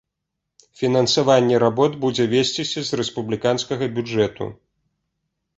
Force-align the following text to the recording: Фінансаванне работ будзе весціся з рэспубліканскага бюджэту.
Фінансаванне 0.79 1.59
работ 1.65 1.91
будзе 2.05 2.27
весціся 2.33 2.79
з 2.87 2.91
рэспубліканскага 3.03 3.85
бюджэту. 3.99 4.53